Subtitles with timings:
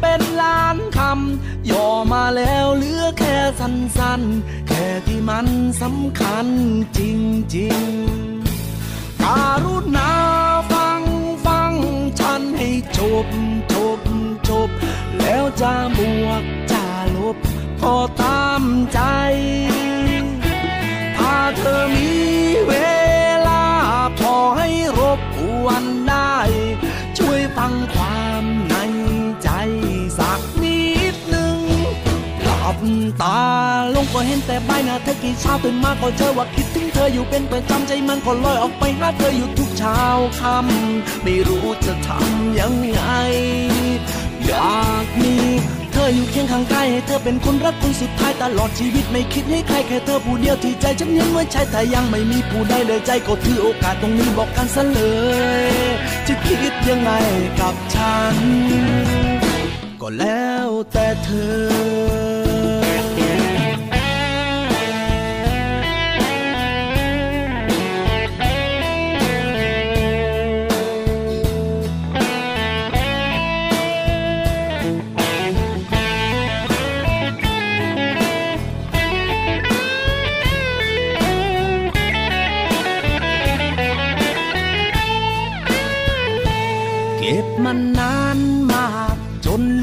[0.00, 5.46] เป็นล้านคำย่อมาแล้วเหลือแค่สั้นๆ แค่ที่มัน
[5.82, 6.46] สำคัญ
[6.98, 7.00] จ
[7.56, 10.12] ริงๆ การุณา
[10.72, 11.02] ฟัง
[11.46, 11.72] ฟัง
[12.20, 13.26] ฉันให้จบ
[13.72, 14.00] จบ
[14.48, 14.70] จบ
[15.18, 16.84] แล้วจะบวกจะ
[17.16, 17.36] ลบ
[17.82, 19.00] ก็ตามใจ
[34.20, 40.00] ก็เห็นแต่ใบหน้าเธอกี่เช้าตื่นมาก็เจอว่าคิดถึงเธออยู่เป็นประจำใจมันก็ลอยออกไปหาเธออยู่ทุกเช้า
[40.38, 43.00] ค่ำไม่รู้จะทำยังไง
[44.46, 45.34] อยากมี
[45.92, 55.00] เธออยู่เคียงข้างกายให้เธอเป็นคนรักคนสุดท้ายตลอดชีวิตไม่คิดให้ใครแค่เธอผู้เดียวที่ใจฉันยังไว้ใช่แต่ยังไม่มีผู้ใดเลยใจก็ถือโอกาสตรงนี้บอกกันซะเล
[55.70, 55.72] ย
[56.26, 57.10] จะคิดยังไง
[57.60, 58.36] กับฉัน
[60.00, 61.30] ก็แล้วแต่เธ
[62.36, 62.37] อ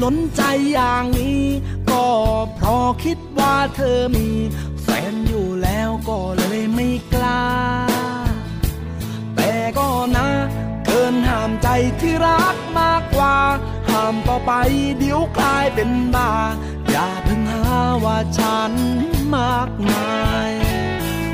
[0.08, 1.44] จนล้นใจอย่างนี้
[1.90, 2.04] ก็
[2.54, 4.28] เพราะคิดว่าเธอมี
[4.82, 7.44] แฟนอยู่แล้วก็เลยไม่กล้า
[9.36, 10.28] แต่ก็นะ
[10.86, 11.68] เกินห้ามใจ
[12.00, 13.36] ที่รักมากกว่า
[13.88, 14.52] ห้ามต่อไป
[14.98, 16.32] เดี๋ยวกลายเป็นบ้า
[16.90, 18.72] อย่าเพิ่งหาว่าฉัน
[19.36, 20.12] มากมา
[20.50, 20.52] ย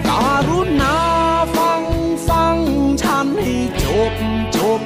[0.08, 0.96] การุณา
[1.56, 1.82] ฟัง
[2.28, 2.56] ฟัง
[3.02, 4.14] ฉันให้จบ
[4.56, 4.82] จบ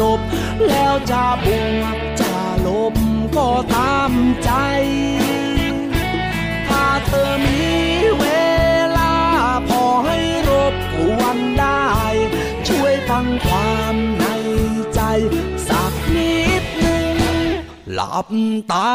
[0.00, 0.20] จบ
[0.66, 1.46] แล้วจะบ
[1.80, 2.34] วกจะ
[2.66, 4.12] ลบ ก็ตาม
[4.44, 4.50] ใจ
[6.68, 7.62] ถ้าเธอมี
[8.18, 8.24] เว
[8.98, 9.14] ลา
[9.68, 10.18] พอให้
[10.48, 11.88] รบกวนได้
[12.68, 14.24] ช่วยฟังความใน
[14.94, 15.00] ใจ
[15.68, 17.16] สักนิดหนึ่ง
[17.94, 18.28] หลับ
[18.72, 18.92] ตา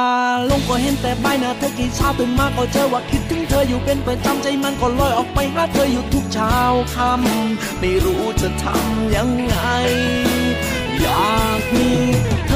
[0.50, 6.56] ลงก็เห็นแต่ใบหน้าเธอกี่เช้าตื่นมาก็เจอว่าคิดถึงเธออยู่เป็นประจำใจมันก็ลอยออกไปหาเธออยู่ทุกเช้า
[6.94, 9.56] ค่ำไม่รู้จะทำยังไง
[11.02, 11.90] อยากมี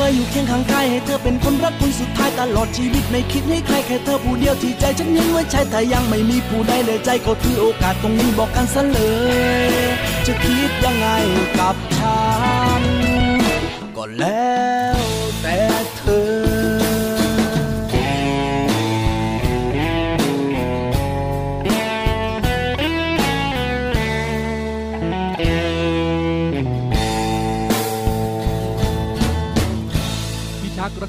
[0.08, 9.00] ธออยู่เคียงข้างกายให้เธอเป็นคนรักคนสุดท้ายตลอดชีวิตไม่คิดให้ใครแค่เธอผู้เดียวที่ใจฉันยังไว้ใช้แต่ยังไม่มีผู้ใดเลยใจก็ถือโอกาสตรงนี้บอกกันซะเล
[9.68, 9.72] ย
[10.26, 11.08] จะคิดยังไง
[11.60, 12.22] กับฉั
[12.82, 12.84] น
[13.96, 14.56] ก็แล้
[14.96, 15.17] ว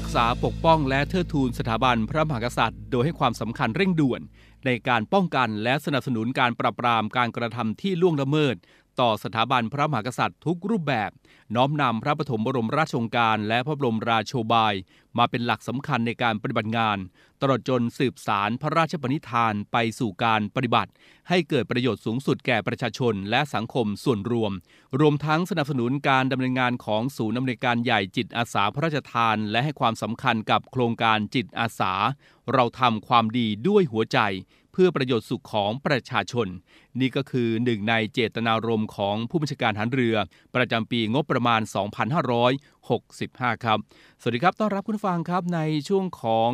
[0.09, 4.21] ษ์รักษาปกป้องและเทิดทูนสถาบันพระมหากษัตริย์ โดยให้ความสำคัญเร่งด่วน
[4.65, 8.55] ในการป้องกันและสนับสนุนการปราบปรามการกระทำที่ล่วงละเมิด
[9.01, 11.11] ต่อสถาบันพระมหากษัตริย์ทุกรูปแบบ
[11.55, 14.73] น้อมนำพระปฐมบรมราชโองการ และพระบรมราโชบาย
[15.17, 16.97] มาเป็นหลักสำคัญในการปฏิบัติงาน
[17.41, 20.91] ตลอดจนสืบสารพระราชปณิธานไปสู่การปฏิบัติ
[21.29, 24.51] ให้เกิดประโยชน์สูงสุดแก่ประชาชนและสังคมส่วนรวม
[24.99, 31.93] รวมทั้งสนับสนุนการดำเนินงานของศูนย์อำนวยการใหญ่จิตอาสาพระราชทาน และให้ความสำคัญกับโครงการจิตอาสา
[32.53, 34.19] เราทำความดีด้วยหัวใจ
[34.81, 36.47] พื่อประโยชน์สุขของประชาชน
[36.99, 40.15] นี่ก็คือหนึ่งในเจตนารมณ์ของผู้บัญชาการทหารเรือ
[40.55, 41.61] ประจำปีงบประมาณ
[42.43, 43.77] 2565 ครับ
[44.21, 45.59] สวัสดีครับ ต้อนรับคุณฟังครับใน
[45.89, 46.51] ช่วงของ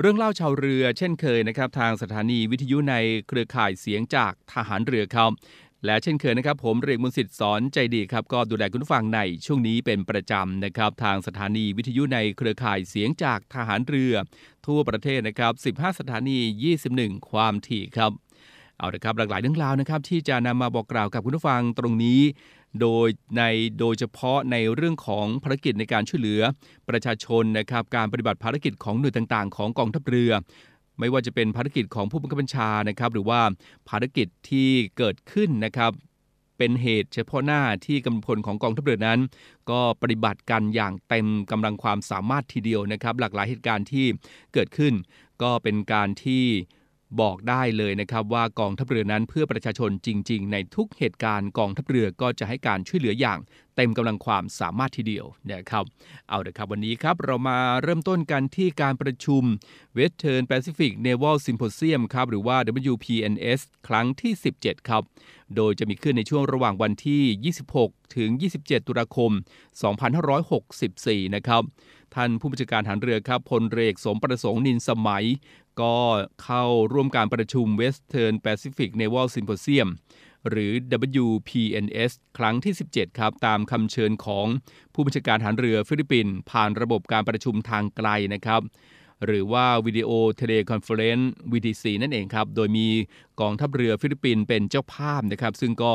[0.00, 2.96] เรื่องเล่าชาวเรือเช่นเคยนะครับ ทางสถานีวิทยุใน
[3.28, 5.30] เครือข่ายเสียงจากทหารเรือครับ
[5.84, 14.14] และเช่นเคยนะครับ ผมเรียกมนสิทธิ์สอนใจดีครับ ก็ดูแลคุณผู้ฟังในช่วงนี้เป็นประจำนะครับ ทางสถานีวิทยุในเครือข่ายเสียงจากทหารเรือ
[14.66, 16.38] ทั่วประเทศนะครับ 15 สถานี
[16.82, 18.12] 21 ความถี่ครับ
[18.78, 22.20] เอาละครับหลากหลายเรื่องราวนะครับ ที่จะนำมาบอกกล่าวกับคุณผู้ฟังตรงนี้
[22.80, 23.42] โดยใน
[23.80, 26.42] โดยเฉพาะในเรื่องของภารกิจในการช่วยเหลือ
[26.88, 30.32] ประชาชนนะครับการปฏิบัติภารกิจของหน่วยต่างๆ ของกองทัพเรือ
[31.02, 33.40] ไม่ว่าจะเป็นภารกิจของผู้บังคับบัญชานะครับ หรือว่า
[33.88, 34.68] ภารกิจที่
[34.98, 35.92] เกิดขึ้นนะครับ
[36.58, 39.20] เป็นเหตุเฉพาะหน้าที่กำลังพลของกองทัพเรือนั้น
[39.70, 44.06] ก็ปฏิบัติกันอย่างเต็มกำลังความสามารถทีเดียวนะครับ หลากหลายเหตุการณ์ที่
[44.54, 44.92] เกิดขึ้น
[45.42, 46.44] ก็เป็นการที่
[47.20, 53.38] บอกได้เลยนะครับว่ากองทัพเรือนั้นเพื่อประชาชนจริง ๆ ในทุกเหตุการณ์กองทัพเรือก็จะให้การช่วยเหลืออย่าง
[53.76, 55.84] เต็มกำลังความสามารถทีเดียวนะครับ
[56.28, 59.42] เอาละครับวันนี้ครับเรามาเริ่มต้นกันที่การประชุม
[59.98, 62.56] Western Pacific Naval Symposium ครับหรือว่า
[62.92, 65.02] WPNS ครั้งที่ 17 ครับ
[65.56, 68.30] โดยจะมีขึ้นในช่วงระหว่างวันที่ 26 ถึง
[68.60, 69.30] 27 ตุลาคม
[70.52, 71.62] 2564 นะครับ
[72.14, 75.24] ท่านผู้บัญชาการทหารเรือครับพลเรือสมประสงค์นิลสมัย
[75.80, 75.96] ก็
[76.42, 79.88] เข้าร่วมการประชุม Western Pacific Naval Symposium
[80.48, 80.72] หรือ
[81.24, 84.46] WPNS ครั้งที่ 17 ครับ ตามคำเชิญของ
[84.94, 88.60] ผู้บัญชาการทหารเรือฟิลิปปินส์ผ่านระบบการประชุมทางไกลนะครับ
[89.26, 92.88] หรือว่า video teleconference VTC นั่นเองครับ โดยมี
[93.40, 95.92] กองทัพเรือฟิลิปปินส์เป็นเจ้าภาพนะครับ ซึ่งก็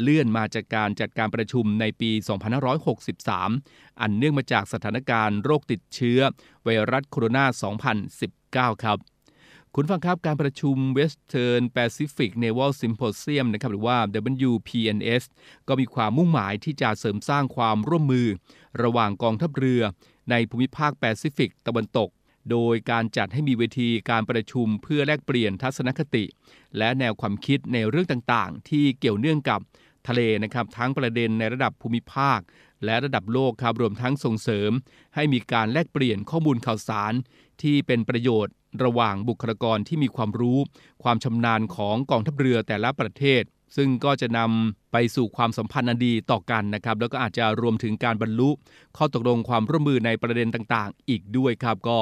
[0.00, 2.10] เลื่อนมาจากการจัดการประชุมในปี
[3.06, 6.20] 2563 อันเนื่องมาจากสถานการณ์โรคติดเชื้อ
[6.64, 7.44] ไวรัสโคโรนา
[8.74, 8.98] 2019 ครับ
[9.74, 13.98] คุณฟังครับการประชุม Western Pacific Naval Symposium นะครับหรือว่า
[14.50, 15.24] WPNS
[15.68, 18.26] ก็มีความมุ่งหมายที่จะเสริมสร้างความร่วมมือ
[18.82, 19.82] ระหว่างกองทัพเรือ
[20.30, 22.08] ในภูมิภาคแปซิฟิกตะวันตก
[22.50, 26.24] โดยการจัดให้มีเวทีการประชุมเพื่อแลกเปลี่ยนทัศนคติ
[26.78, 29.60] และแนวความคิดในเรื่องต่างๆ ที่เกี่ยวเนื่องกับ
[30.08, 32.40] ทะเลนะครับทั้งประเด็นในระดับภูมิภาค
[32.84, 34.70] และระดับโลกครับรวมทั้งส่งเสริม
[35.14, 37.12] ให้มีการแลกเปลี่ยนข้อมูลข่าวสาร
[37.62, 38.54] ที่เป็นประโยชน์
[38.84, 40.58] ระหว่างบุคลากรที่มีความรู้
[41.02, 43.42] ความชำนาญของกองทัพเรือแต่ละประเทศ
[43.76, 48.50] ซึ่งก็จะนำไปสู่ความสัมพันธ์อันดีต่อกันนะครับ แล้วก็อาจจะรวมถึงการบรรลุ
[48.96, 51.98] ข้อตกลงความร่วมมือในประเด็นต่างๆ อีกด้วยครับ ก็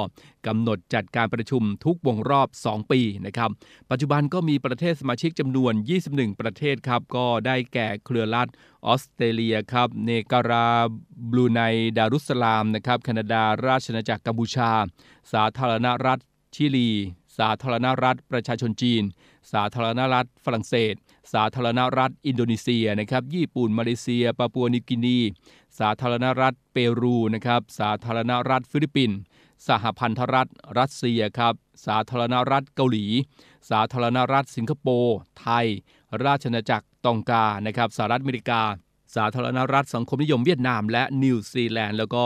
[0.47, 3.49] กำหนดจัดการประชุมทุกวงรอบ 2 ปีนะครับ
[3.89, 5.73] ปัจจุบันก็มีประเทศสมาชิกจำนวน
[6.07, 8.47] 21 ประเทศครับ ก็ได้แก่เครือรัฐ
[8.85, 10.67] ออสเตรเลียครับ เนการา
[11.31, 11.61] บลูไน
[11.97, 14.71] ดารุสลามนะครับ แคนาดา ราชอาณาจักรกัมพูชา
[15.31, 16.19] สาธารณรัฐ
[16.55, 16.91] ชิลี
[17.39, 19.03] สาธารณรัฐประชาชนจีน
[19.53, 20.93] สาธารณรัฐฝรั่งเศส
[21.33, 25.19] สาธารณรัฐอินโดนีเซียนะครับ ญี่ปุ่น มาเลเซีย ปาปัวนิวกินี
[25.79, 29.17] สาธารณรัฐเปรูนะครับ สาธารณรัฐฟิลิปปินส์
[29.67, 31.53] สหพันธรัฐรัสเซียครับ
[31.85, 33.05] สาธารณรัฐเกาหลี
[33.69, 35.67] สาธารณรัฐสิงคโปร์ ไทย
[36.25, 38.61] ราชอาณาจักรตองกา นะครับ สหรัฐอเมริกา
[39.15, 42.23] สาธารณรัฐสังคมนิยมเวียดนาม และนิวซีแลนด์ แล้วก็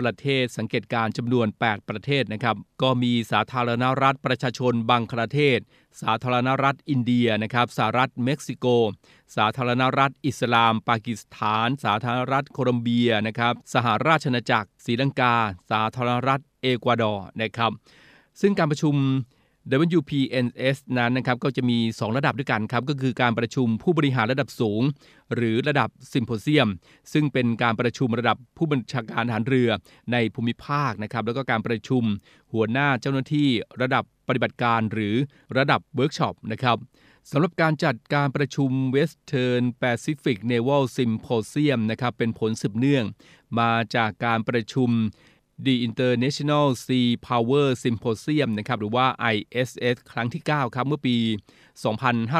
[0.00, 5.60] ประเทศสังเกตการณ์จำนวน 8 ประเทศนะครับ ก็มีสาธารณรัฐประชาชนบังคลาเทศ
[6.02, 8.66] สาธารณรัฐอินเดียนะครับสหรัฐเม็กซิโก
[9.36, 15.34] สาธารณรัฐอิสลาม ปากีสถาน สาธารณรัฐโคลอมเบียนะครับสหราชอาณาจักรศรีลังกา
[15.70, 17.72] สาธารณรัฐเอกวาดอร์นะครับ
[18.40, 18.94] ซึ่งการประชุม
[19.98, 24.82] WPNS นั้นนะครับก็จะมี 2 ระดับด้วยกันครับก็คือการประชุมผู้บริหารระดับสูง
[25.34, 26.68] หรือระดับซิมโพเซียม
[27.12, 29.70] ซึ่งเป็นการประชุมระดับผู้บัญชาการทหารเรือ
[30.12, 32.02] ในภูมิภาคนะครับแล้วก็การประชุม
[32.52, 33.48] หัวหน้าเจ้าหน้าที่
[33.82, 35.14] ระดับปฏิบัติการหรือ
[35.58, 36.76] ระดับเวิร์กช็อปนะครับ
[37.30, 43.04] สำหรับการจัดการประชุม Western Pacific Naval Symposium นะครับเป็นผลสืบเนื่อง
[43.58, 44.90] มาจากการประชุม
[45.64, 51.16] The International Sea Power Symposium นะครับหรือว่า ISS ครั้งที่ 9 ครับเมื่อปี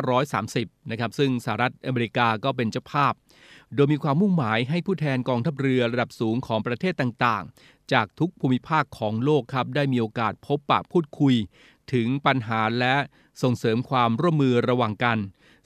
[0.04, 3.12] 2530 นะครับซึ่งสหรัฐอเมริกาก็เป็นเจ้าภาพ
[3.74, 11.34] โดยมีความมุ่งหมายให้ผู้แทนกองทัพเรือระดับสูงของประเทศต่างๆ จากทุกภูมิภาคของโลกครับได้มีโอกาสพบปะพูดคุย
[11.92, 12.96] ถึงปัญหาและ
[13.42, 15.18] ส่งเสริมความร่วมมือระหว่างกัน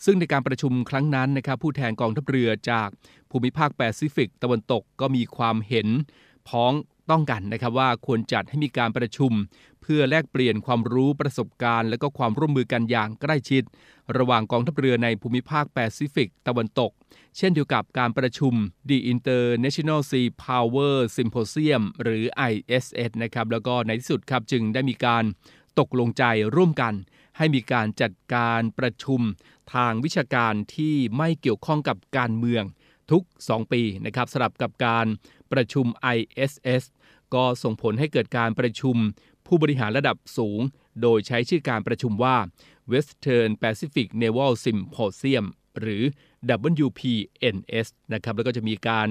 [0.04, 2.88] ซึ่งในการประชุมครั้งนั้นนะครับผู้แทนกองทัพเรือจาก
[3.30, 5.88] ภูมิภาคแปซิฟิกตะวันตกก็มีความเห็น
[6.49, 6.73] พ้อง
[7.11, 9.33] ต้องกันนะครับว่าควรจัดให้มีการประชุม
[9.83, 13.62] เพื่อแลกเปลี่ยนความรู้ประสบการณ์ และก็ความร่วมมือกันอย่างใกล้ชิด
[14.17, 16.90] ระหว่างกองทัพเรือในภูมิภาคแปซิฟิกตะวันตก
[17.37, 18.55] เช่นเดียวกับการประชุม
[18.90, 25.25] The International Sea Power Symposium หรือ ISS นะครับแล้วก็ในที่สุดครับจึงได้มีการ
[25.79, 26.25] ตกลงใจ
[26.57, 26.95] ร่วมกัน
[27.37, 29.21] ให้มีการจัดการประชุม
[29.75, 32.64] ทางวิชาการที่ไม่เกี่ยวข้องกับการเมือง
[33.11, 35.07] ทุก 2 ปีนะครับสลับกับการ
[35.52, 35.87] ประชุม
[36.17, 36.83] ISS
[37.35, 38.97] ก็ส่งผลให้เกิดการประชุม
[39.47, 40.61] ผู้บริหารระดับสูง
[41.03, 42.37] โดยใช้ชื่อการประชุมว่า
[42.93, 45.47] Western Pacific Naval Symposium
[45.81, 46.03] หรือ
[46.85, 49.09] WPNS นะครับแล้วก็จะมีการ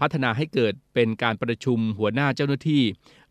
[0.00, 2.82] พัฒนาให้เกิดเป็นการประชุมหัวหน้าเจ้าหน้าที่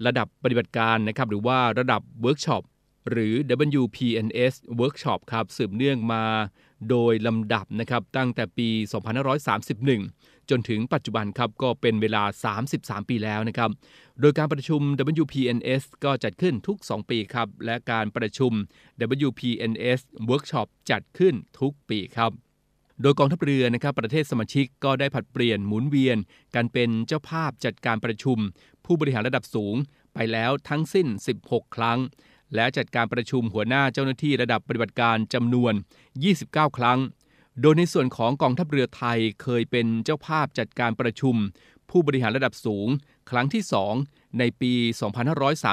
[0.05, 2.63] ระดับปฏิบัติการนะครับหรือว่าระดับเวิร์กช็อป
[3.09, 3.33] หรือ
[3.81, 6.23] WPNS Workshop ครับสืบเนื่องมา
[6.89, 8.69] โดยลำดับนะครับตั้งแต่ปี
[9.55, 12.23] 2531 จนถึงปัจจุบันครับก็เป็นเวลา
[12.65, 13.69] 33 ปีแล้วนะครับ
[14.21, 14.81] โดยการประชุม
[15.21, 18.51] WPNS ก็จัดขึ้นทุก 2 ปีครับ และการประชุม
[19.27, 22.31] WPNS Workshop จัดขึ้นทุกปีครับ
[23.01, 26.17] โดยกองทัพเรือนะครับประเทศสมาชิกก็ได้ผัดเปลี่ยนหมุนเวียน
[26.55, 28.37] การเป็นเจ้าภาพจัดการประชุม
[28.85, 29.75] ผู้บริหารระดับสูง
[30.13, 31.07] ไปแล้วทั้งสิ้น
[31.43, 31.99] 16 ครั้ง
[32.55, 35.73] และจัดการประชุมหัวหน้าเจ้าหน้าที่ระดับปฏิบัติการจำนวน
[36.25, 36.99] 29 ครั้ง
[37.59, 41.35] โดยในส่วนของกองทัพเรือไทยเคยเป็นเจ้าภาพจัดการประชุม
[41.89, 42.87] ผู้บริหารระดับสูง
[43.29, 43.63] ครั้งที่
[44.01, 44.73] 2 ในปี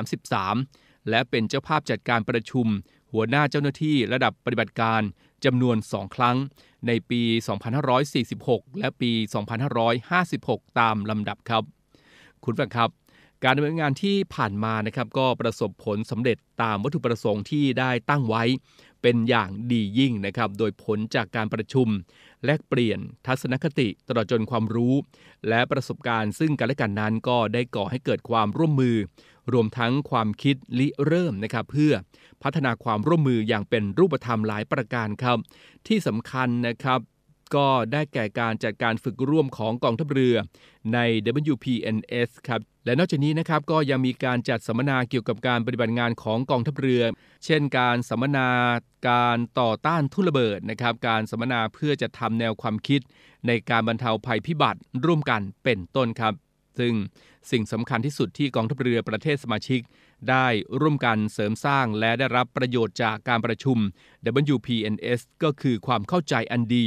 [0.05, 2.67] 2533 และเป็นเจ้าภาพจัดการประชุม
[3.13, 5.01] หัวหน้าเจ้าหน้าที่ระดับปฏิบัติการ
[5.45, 6.37] จำนวน 2 ครั้ง
[6.87, 7.23] ในปี
[8.01, 9.13] 2546 และปี
[9.97, 11.63] 2556 ตามลำดับครับ
[12.45, 12.91] คุณฟังครับ
[13.45, 18.45] การดำเนินงานที่ผ่านมานะครับก็ประสบผลสำเร็จตามวัตถุประสงค์ที่ได้ตั้งไว้
[19.03, 21.89] เป็นอย่างดียิ่งนะครับ โดยผลจากการประชุม
[22.45, 24.95] แลกเปลี่ยนทัศนคติตลอดจนความรู้
[25.49, 28.97] และประสบการณ์ซึ่งกันและกันนั้นก็ได้ก่อให้เกิดความร่วมมือ
[29.53, 31.93] รวมทั้งความคิดลิเริ่มนะครับเพื่อ
[32.43, 35.39] พัฒนาความร่วมมืออย่างเป็นรูปธรรมหลายประการครับ
[35.87, 37.01] ที่สำคัญนะครับ
[37.57, 40.37] ก็ได้แก่การจัดการฝึกร่วมของกองทัพเรือ
[40.95, 40.99] ใน
[41.53, 47.03] WPNS ครับและนอกจากนี้นะครับก็ยังมีการจัดสัมมนาเกี่ยวกับการปฏิบัติงานของกองทัพเรือ
[47.45, 48.49] เช่น การสัมมนา
[49.11, 53.01] การต่อต้านทุลระเบิดนะครับการสัมมนาเพื่อจะทำแนวความคิด
[53.47, 56.35] ในการบรรเทาภัยพิบัติร่วมกันเป็นต้นครับ
[56.79, 56.95] ซึ่ง
[57.51, 59.81] สิ่งสำคัญที่สุดที่กองทัพเรือประเทศสมาชิก
[60.31, 60.47] ได้
[60.81, 63.79] ร่วมกันเสริมสร้างและได้รับประโยชน์จากการประชุม
[64.55, 66.87] WPNS ก็คือความเข้าใจอันดี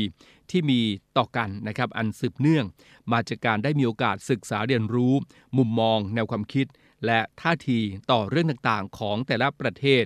[0.52, 0.82] ที่มี
[1.18, 2.66] ต่อกันนะครับอันสืบเนื่อง
[3.12, 5.14] มาจากการได้มีโอกาสศึกษาเรียนรู้
[5.58, 6.68] มุมมอง แนวความคิด
[7.06, 7.80] และท่าที
[8.12, 10.04] ต่อเรื่องต่างๆ ของแต่ละประเทศ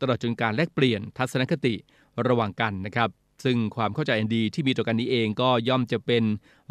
[0.00, 1.74] ตลอดจนการแลกเปลี่ยนทัศนคติ
[2.28, 3.08] ระหว่างกันนะครับ
[3.44, 6.24] ซึ่งความเข้าใจอันดีที่มีต่อกันนี้เองก็ย่อมจะเป็น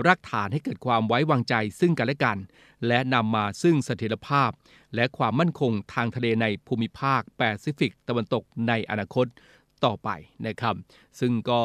[0.06, 2.38] รากฐานให้เกิดความไว้วางใจซึ่งกันและกัน
[2.88, 4.50] และนำมาซึ่งเสถียรภาพ
[4.96, 9.26] และความมั่นคงทางทะเลในภูมิภาคแปซิฟิกตะวันตกในอนาคต
[9.86, 10.10] ต่อไป
[10.48, 10.76] นะครับ
[11.20, 11.62] ซึ่งก็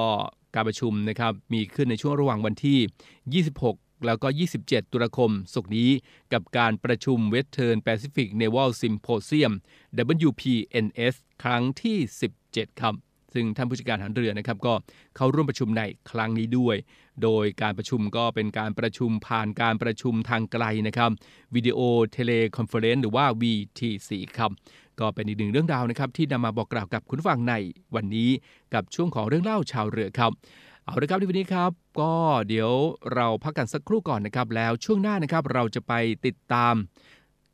[0.55, 4.29] การประชุมนะครับมีขึ้นในช่วงระหว่างวันที่ 26แล้วก็
[4.61, 5.91] 27 ตุลาคมศกนี้
[6.33, 9.53] กับการประชุม Western Pacific Naval Symposium
[10.29, 11.99] WPNS ครั้งที่
[12.41, 12.95] 17 ครับ
[13.35, 14.73] ซึ่งท่านผู้บัญชาการทหารเรือนะครับก็
[15.17, 16.77] เข้าร่วมประชุมในครั้งนี้ด้วย
[17.23, 21.11] โดยการประชุมก็เป็นการประชุมผ่านการประชุมทางไกลนะครับ
[21.55, 24.51] video teleconference หรือว่า VTC ครับ
[25.01, 27.55] ก็เป็นอีกหนึ่งเรื่องราวนะครับที่นำมาบอกกล่าวกับคุณฟังใน
[27.95, 28.31] วันนี้
[28.75, 30.33] กับช่วงของเรื่องเล่าชาวเรือครับ
[30.85, 31.71] เอาละครับในวันนี้ครับ
[32.01, 32.13] ก็
[32.49, 32.71] เดี๋ยว
[33.15, 35.93] เราพักกันสักครู่ก่อนนะครับ แล้วช่วงหน้านะครับเราจะไป
[36.27, 36.75] ติดตาม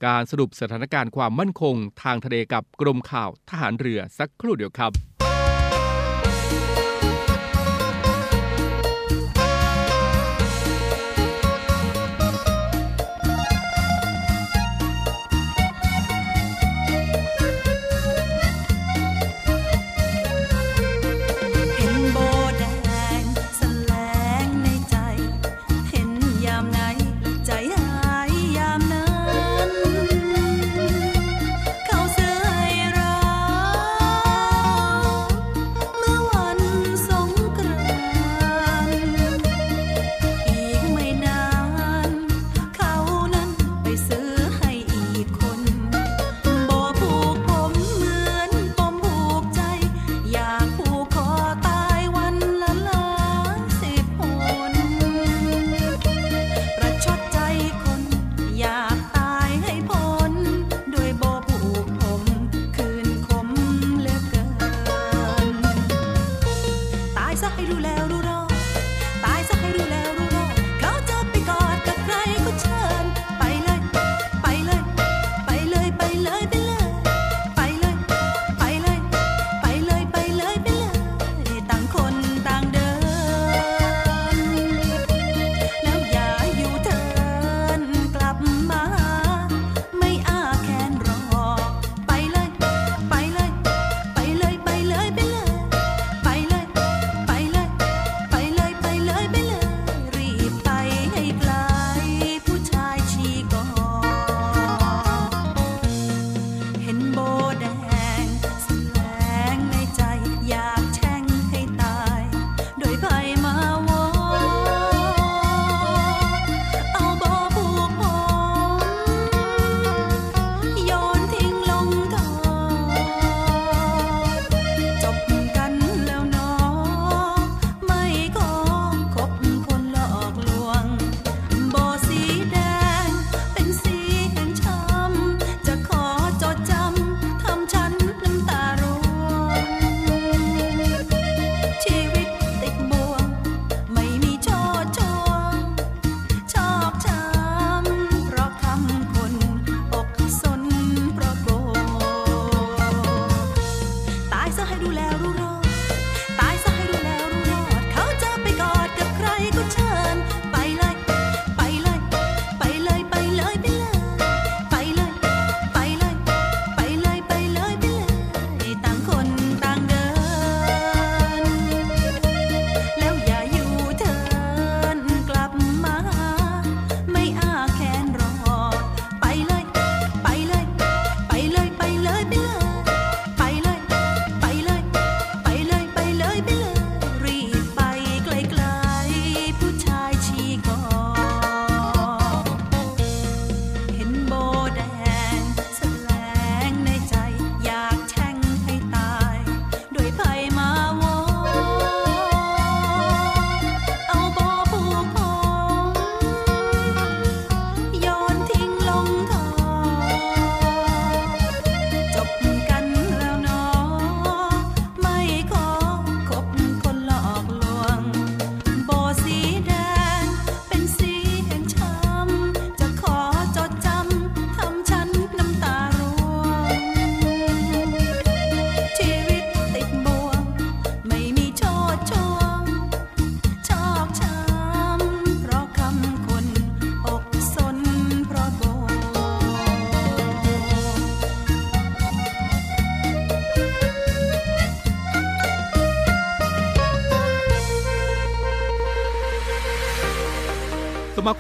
[0.06, 5.15] การสรุปสถานการณ์ความมั่นคงทางทะเลกับกรมข่าวทหารเรือสักครู่เดียวครับ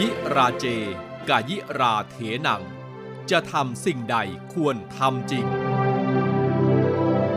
[0.00, 0.66] ยิราเจ
[1.28, 2.62] กายิราเถนัง
[3.30, 4.16] จะทำสิ่งใด
[4.54, 5.46] ควรทำจริง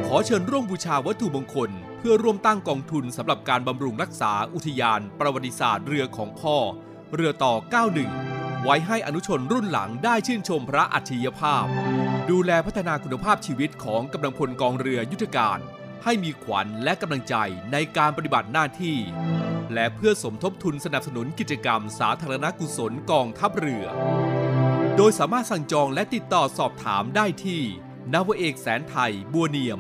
[0.06, 6.58] ขอเชิญร่วมบูชาวัตถุมงคล เพื่อร่วมตั้งกองทุนสำหรับการบำรุงรักษาอุทยานประวัติศาสตร์เรือของพ่อ
[7.14, 7.54] เรือต่อ
[8.10, 11.66] 91 ไว้ให้อนุชนรุ่นหลังได้ชื่นชมพระอัจฉริยภาพ
[12.30, 15.60] ดูแลพัฒนาคุณภาพชีวิตของกำลังพลกองเรือยุทธการ
[16.04, 17.36] ให้มีขวัญและกำลังใจ
[17.72, 18.98] ในการปฏิบัติหน้าที่
[19.74, 23.86] และเพื่อสมทบทุนสนับสนุนกิจกรรมสาธารณกุศลกองทัพเรือ
[24.96, 27.62] โดยสามารถสั่งจองและติดต่อสอบถามได้ที่
[28.14, 29.80] นาวเอกแสนไทย บัวเนียม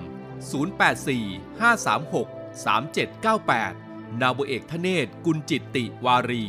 [0.82, 2.28] 084 536
[2.65, 6.43] 3798 นาวเอกทเนศ กุลจิตติวารี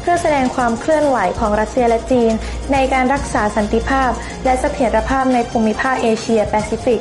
[0.00, 2.32] เพื่อแสดงความเคลื่อนไหวของรัสเซียและจีน
[2.72, 4.10] ในการรักษาสันติภาพ
[4.44, 7.00] และเสถียรภาพในภูมิภาคเอเชียแปซิฟิก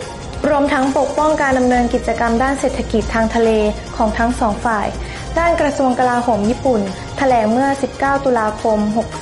[0.49, 3.49] รวมทั้งปกป้องการดำเนินกิจกรรมด้านเศรษฐกิจทางทะเล
[3.95, 4.87] ของทั้งสองฝ่าย
[5.39, 6.81] ด้านกระทรวงกลาโหมญี่ปุ่น
[7.17, 8.77] แถลงเมื่อ 19 ตุลาคม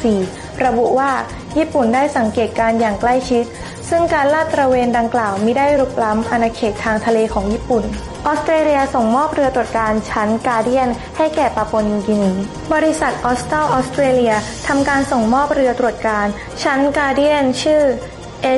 [0.05, 1.11] 64 ระบุว่า
[1.57, 3.45] ญี่ปุ่นได้สังเกตการณ์อย่างใกล้ชิด
[3.89, 7.83] ซึ่งการลาดตระเวนดังกล่าวมิได้รุกล้ำอาณาเขตทางทะเลของญี่ปุ่น
[8.25, 12.31] ออสเตรเลียส่งมอบเรือตรวจการชั้นกาเดียน ให้แก่ปาปัวนิวกินี
[12.73, 14.33] บริษัทออสตัลออสเตรเลีย
[14.67, 16.27] ทำการส่งมอบเรือตรวจการ
[16.63, 17.83] ชั้นกาเดียน ชื่อ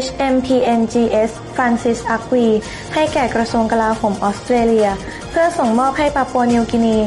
[0.03, 2.47] HMPNGS Francis a q u i
[2.93, 4.89] ให้แก่กระทรวงกลาโหมออสเตรเลีย
[5.29, 6.97] เพื่อส่งมอบให้ปาปัวนิวกินี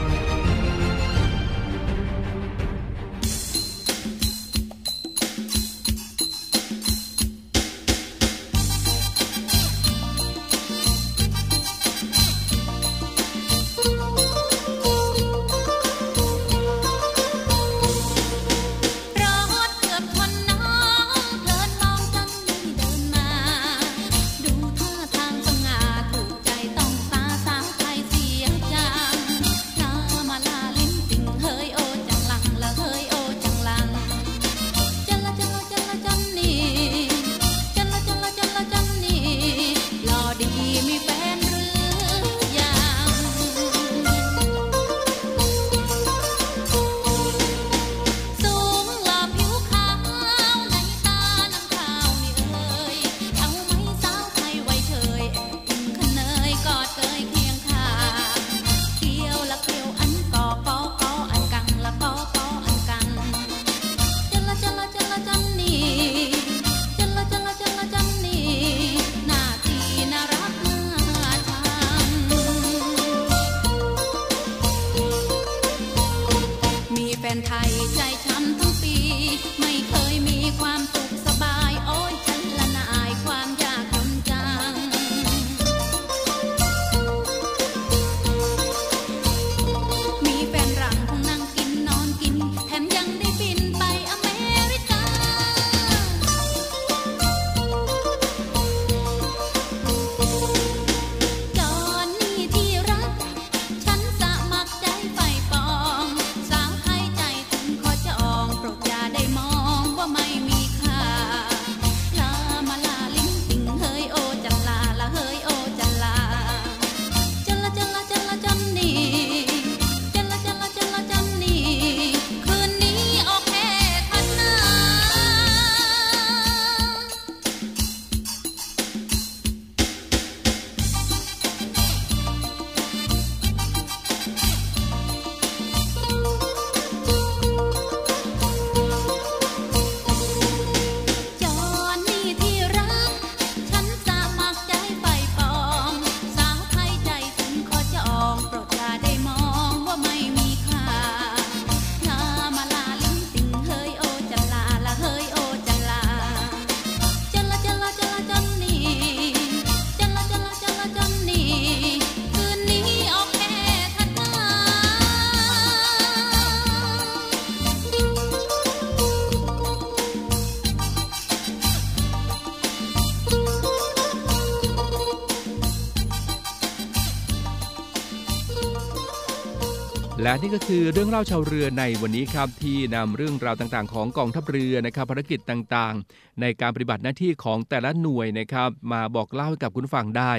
[180.23, 190.31] และนี่ก็คือเรื่องเล่าชาวเรือในวันนี้ครับที่นำเรื่องราวต่างๆ ของกองทัพเรือนะครับภารกิจต่างๆ ในการปฏิบัติหน้าที่ของแต่ละหน่วยนะครับ มาบอกเล่าให้กับคุณฟังได้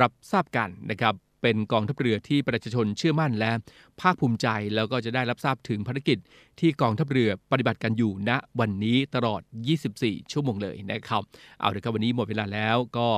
[0.00, 3.52] รับทราบกันนะครับเป็นกองทัพเรือที่ประชาชนเชื่อมั่นและ
[4.00, 6.18] ภาคภูมิใจแล้วก็จะได้รับทราบถึงภารกิจ
[6.60, 9.40] ที่กองทัพเรือปฏิบัติกันอยู่ณวันนี้ตลอด
[9.86, 11.22] 24 ชั่วโมงเลยนะครับ
[11.60, 13.08] เอาละครับวันนี้หมดเวลาแล้วก็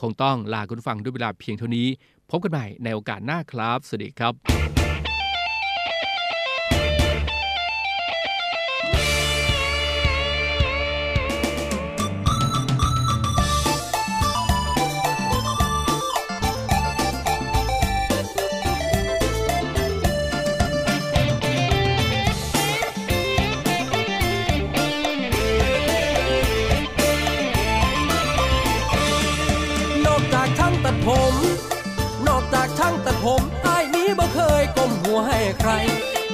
[0.00, 1.88] คงต้องลาคุณฟังด้วยเวลาเพียงเท่านี้
[2.30, 4.87] พบกันใหม่ในโอกาสหน้าครับ สวัสดีครับ
[34.18, 35.72] บ่เคยก้มหัวให้ใคร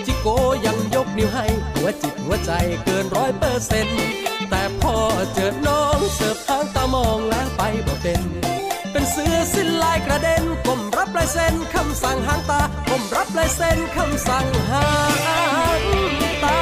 [0.06, 0.28] จิโก
[0.66, 2.50] ยังยกนิ้วให้ หัวจิตหัวใจ
[2.84, 4.00] เกินร้อยเปอร์เซ็นต์
[4.50, 4.96] แต่พอ
[5.34, 8.22] เจอน้องเสิร์ฟทางตามองแล้วไปบ่เป็น
[8.90, 14.88] เป็นเสือสิ้นลายกระเด็นก้มรับลายเส้นคำสั่งหางตาก้มรับลายเส้นคำสั่งหา
[15.80, 15.82] ง
[16.44, 16.60] ตา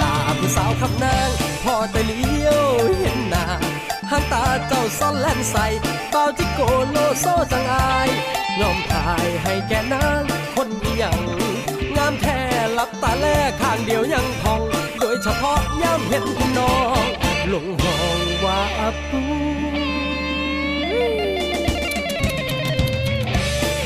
[0.00, 1.28] ลาผู้สาวขับนาง
[1.64, 5.66] พอแต่เหางตาเจ้าซ่อนแล่นใส่
[6.10, 8.08] เบาจิโกโลโซจังอาย
[8.60, 10.22] ยอมทายให้แกนาง
[10.54, 11.14] คนเดียว
[11.96, 12.38] งามแท้
[12.74, 13.26] หลับตาแล
[13.60, 14.62] ข้างเดียวยังพอง
[15.00, 17.04] โดยเฉพาะย่ำเห็นคุณน้อง
[17.52, 19.22] ลงห้องว่าอับปู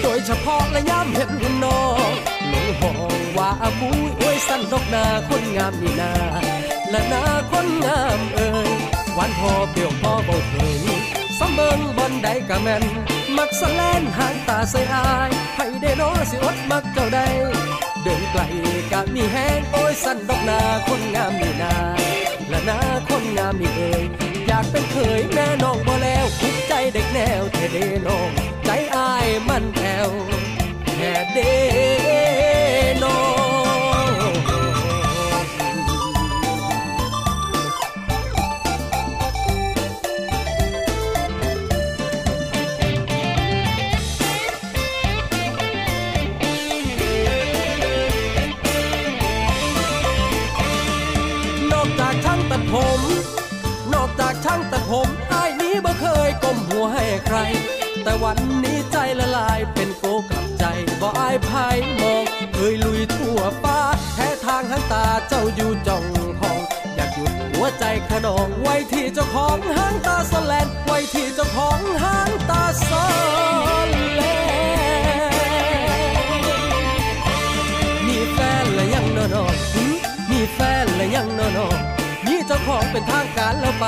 [0.03, 2.11] โดยเฉพาะและย้ำเห็นหุ่นน้อง
[2.49, 2.99] หลงห้อง
[3.37, 6.13] ว่าอาบุยอวยสั้นดอกนาคนงามนี่นา
[6.91, 10.79] และนาคนงามเอ่ย หวานพอเปรี้ยวพอเบาเผย
[11.39, 12.85] สำเบิงบนใดกะแม่น
[13.37, 17.21] มักสะแลนหางตาใส่อายให้ได้น้อสิอดมักเจ้าใด
[18.03, 18.43] เดินไกล
[18.93, 21.75] กะมีแห้งโอ้ยสั้นดอกนาคนงามนี่นา
[22.49, 24.05] และนาคนงามนี่เอ่ย
[24.47, 28.31] อยากเป็นเคยแม่น้องบ่แล้วทุกใจเด็กแนวเทเดน้อง
[28.65, 30.11] ใจอายมันแผ่ว
[30.97, 31.39] แค่เด
[58.05, 60.65] แต่วันนี้ใจละลายเป็นโกกลับใจ
[61.01, 62.23] บ่อายภายมอง
[62.55, 63.79] เคยลุยทั่วฟ้า
[64.15, 66.05] แท้ทางหางตาเจ้าอยู่จ้อง
[66.41, 66.59] ห้อง
[66.97, 72.97] อยากหยุดหัวใจขนองไว้ที่เจ้าของหางตาสแลนไว้ที่เจ้าของหางตาสแล
[73.87, 73.89] น
[78.07, 79.57] มีแฟนและยังนอนอน
[80.31, 81.79] มีแฟนและยังนอนอน
[82.27, 83.87] มีเจ้าของเป็นทางการแล้วไป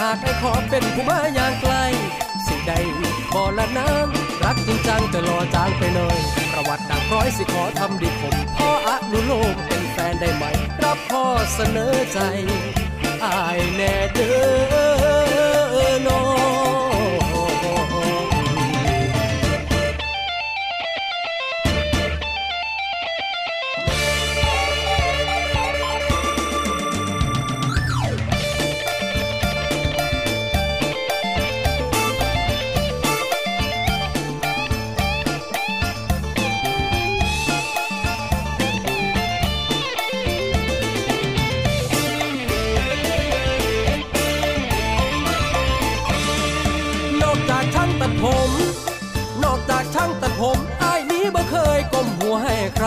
[0.00, 1.74] หากไอ้ขอเป็นผู้มาอย่างไกล
[2.46, 2.72] สิใด
[3.34, 6.18] บอละน้ำรักจริงจังแต่รอจางไปเน่อย
[6.52, 10.44] ประวัติดังร้อยสิขอทำดีผมพ่ออนุโลมเป็นแฟนได้ไหม
[10.82, 12.18] รับพ่อเสนอใจ
[13.24, 14.30] อายแน่เด้
[15.84, 16.41] อน้อง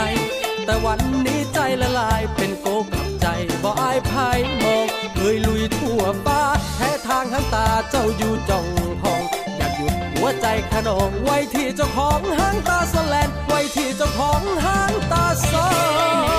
[0.64, 3.26] แต่วันนี้ใจละลายเป็นโกกับใจ
[3.62, 6.40] บ่อายภายมอง เคยลุยทั่วฟ้า
[6.76, 8.66] แท้ทางหางตาเจ้าอยู่จ้อง
[9.02, 9.22] ห้อง
[9.56, 15.58] อยากหยุดหัวใจขนองไว้ที่เจ้าของหางตาสแลนไว้ที่เจ้าของหางตาสแล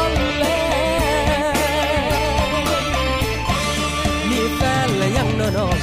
[0.10, 0.12] น
[4.30, 5.80] มีแฟนและยังนอนอน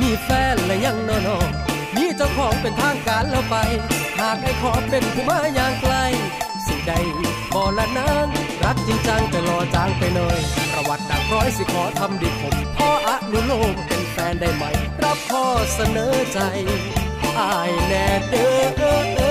[0.00, 1.48] มีแฟนและยังนอนอน
[1.94, 3.56] มีเจ้าของเป็นทางการแล้วไป
[4.20, 5.94] หากไอ้ขอเป็นผู้มาอย่างไกล
[6.86, 6.92] ใด
[7.54, 8.26] บ่ละนาง
[8.62, 10.40] รักจริงจังแต่รอจางไปเนย
[10.72, 14.64] ประวัติดักร้อยสิขอทำดีผมพ่ออนุโลมเป็นแฟนได้ไหม
[15.02, 16.38] รับพ่อเสนอใจ
[17.38, 18.46] อายแน่เด้
[19.18, 19.21] อ